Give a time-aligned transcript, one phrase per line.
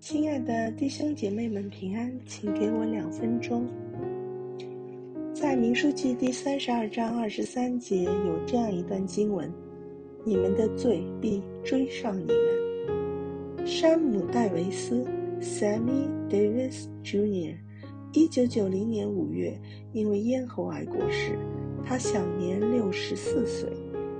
[0.00, 3.68] 亲爱的弟兄姐妹们，平安，请给我两分钟。
[5.34, 9.52] 在民数记第三十二章二十三节有这样一段经文
[10.24, 15.04] ：“你们的罪必追上你们。”山姆戴维斯
[15.40, 17.56] （Sammy Davis Jr.）
[18.12, 19.58] 一九九零年五月
[19.92, 21.36] 因为咽喉癌过世，
[21.84, 23.68] 他享年六十四岁。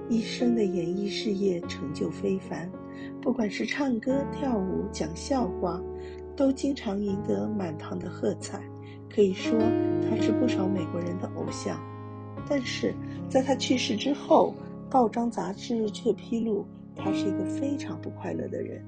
[0.08, 2.70] 一生的演艺事业成就非凡，
[3.20, 5.82] 不管是唱歌、跳舞、讲笑话，
[6.34, 8.62] 都经常赢得满堂的喝彩。
[9.14, 9.58] 可以说
[10.08, 11.78] 他是不少美国人的偶像。
[12.48, 12.94] 但是
[13.28, 14.54] 在他去世之后，
[14.88, 16.64] 报章杂志却披露
[16.96, 18.82] 他是一个非常不快乐的人。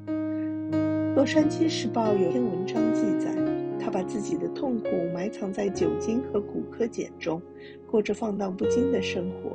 [1.14, 3.34] 《洛杉矶时报》有篇文章记载，
[3.78, 7.42] 他把自己的痛苦埋藏在酒精和骨科碱中，
[7.91, 9.50] 过着放荡不羁的生活。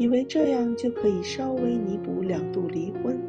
[0.00, 3.20] 以为这样就可以稍微弥补两度离婚、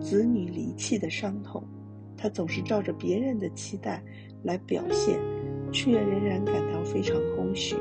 [0.00, 1.62] 子女离弃的伤痛，
[2.16, 4.02] 他总是照着别人的期待
[4.42, 5.16] 来表现，
[5.70, 7.76] 却仍然感到非常空虚。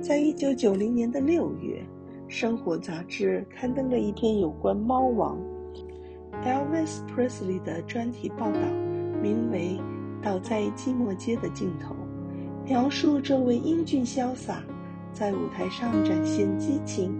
[0.00, 1.82] 在一九九零年的六月，
[2.28, 5.36] 《生活》杂志刊登了一篇有关猫王
[6.44, 8.60] Elvis Presley 的专题报道，
[9.20, 9.76] 名为
[10.24, 11.96] 《倒在寂寞街的尽头》，
[12.64, 14.62] 描述这位英俊潇洒，
[15.12, 17.12] 在舞台上展现激情。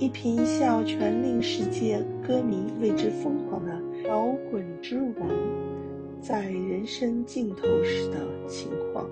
[0.00, 5.28] 一颦一笑，全令世界歌迷为之疯狂的摇滚之王，
[6.20, 9.10] 在人生尽头时的情况，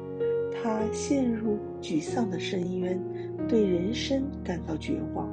[0.52, 3.02] 他陷入沮丧的深渊，
[3.48, 5.28] 对人生感到绝望，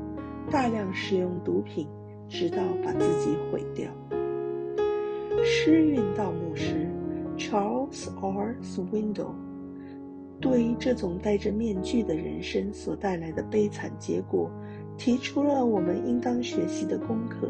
[0.50, 1.88] 大量使用毒品，
[2.28, 3.92] 直到把自己毁掉。
[5.44, 6.88] 诗韵盗墓师
[7.38, 8.56] Charles R.
[8.64, 9.36] Swindle
[10.40, 14.50] 对这种戴着面具的人生所带来的悲惨结果。
[14.98, 17.50] 提出了我们应当学习的功课：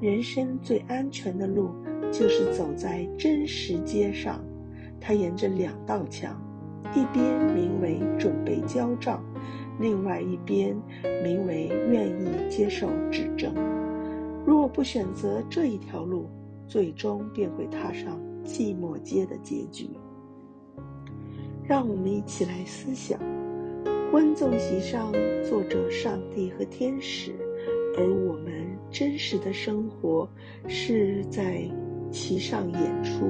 [0.00, 1.70] 人生最安全的路，
[2.12, 4.44] 就是走在真实街上。
[5.00, 6.40] 它沿着两道墙，
[6.94, 9.22] 一边名为“准备交账”，
[9.78, 10.76] 另外一边
[11.22, 13.54] 名为“愿意接受指正”。
[14.46, 16.26] 若不选择这一条路，
[16.66, 19.90] 最终便会踏上寂寞街的结局。
[21.62, 23.18] 让我们一起来思想。
[24.14, 27.34] 观众席上坐着上帝和天使，
[27.98, 30.30] 而我们真实的生活
[30.68, 31.68] 是在
[32.12, 33.28] 其上演出。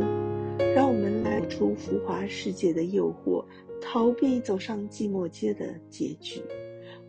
[0.75, 3.43] 让我们来出浮华世界的诱惑，
[3.81, 6.43] 逃避走上寂寞街的结局，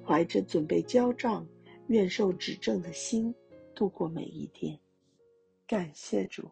[0.01, 1.45] 怀着准备交账、
[1.87, 3.35] 愿受指正的心，
[3.75, 4.79] 度过每一天。
[5.67, 6.43] 感谢主。